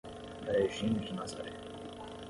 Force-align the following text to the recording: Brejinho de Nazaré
Brejinho 0.43 0.99
de 0.99 1.13
Nazaré 1.13 1.51